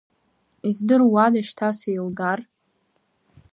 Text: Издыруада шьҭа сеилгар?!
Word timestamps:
Издыруада 0.69 1.41
шьҭа 1.47 1.69
сеилгар?! 1.77 2.39